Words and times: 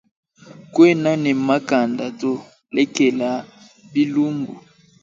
Kuena 0.73 1.11
ne 1.23 1.31
makanda 1.47 2.05
to 2.19 2.31
lekela 2.75 3.29
bilumbu. 3.91 4.53